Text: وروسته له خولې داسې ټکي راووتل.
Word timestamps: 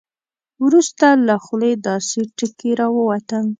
وروسته 0.65 1.07
له 1.27 1.35
خولې 1.45 1.71
داسې 1.87 2.19
ټکي 2.37 2.71
راووتل. 2.79 3.45